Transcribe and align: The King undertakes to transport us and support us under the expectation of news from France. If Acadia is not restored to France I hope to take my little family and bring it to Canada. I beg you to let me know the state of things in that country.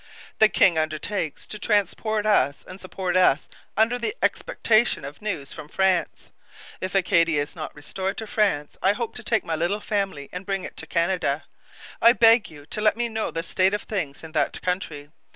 The 0.39 0.49
King 0.49 0.79
undertakes 0.79 1.45
to 1.45 1.59
transport 1.59 2.25
us 2.25 2.65
and 2.67 2.81
support 2.81 3.15
us 3.15 3.47
under 3.77 3.99
the 3.99 4.15
expectation 4.23 5.05
of 5.05 5.21
news 5.21 5.53
from 5.53 5.69
France. 5.69 6.31
If 6.79 6.95
Acadia 6.95 7.39
is 7.39 7.55
not 7.55 7.75
restored 7.75 8.17
to 8.17 8.25
France 8.25 8.77
I 8.81 8.93
hope 8.93 9.13
to 9.17 9.23
take 9.23 9.43
my 9.43 9.55
little 9.55 9.79
family 9.79 10.27
and 10.31 10.43
bring 10.43 10.63
it 10.63 10.75
to 10.77 10.87
Canada. 10.87 11.43
I 12.01 12.13
beg 12.13 12.49
you 12.49 12.65
to 12.65 12.81
let 12.81 12.97
me 12.97 13.09
know 13.09 13.29
the 13.29 13.43
state 13.43 13.75
of 13.75 13.83
things 13.83 14.23
in 14.23 14.31
that 14.31 14.59
country. 14.63 15.11